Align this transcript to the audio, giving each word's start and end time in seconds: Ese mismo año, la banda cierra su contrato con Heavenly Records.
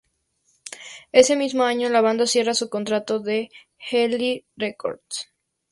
Ese 1.11 1.35
mismo 1.35 1.63
año, 1.63 1.87
la 1.87 2.01
banda 2.01 2.25
cierra 2.25 2.55
su 2.55 2.71
contrato 2.71 3.21
con 3.21 3.47
Heavenly 3.77 4.47
Records. 4.55 5.29